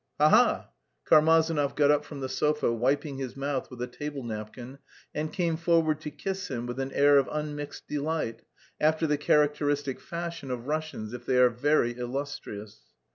[0.19, 0.69] "Ha ha!"
[1.05, 4.79] Karmazinov got up from the sofa, wiping his mouth with a table napkin,
[5.13, 8.41] and came forward to kiss him with an air of unmixed delight
[8.79, 12.79] after the characteristic fashion of Russians if they are very illustrious.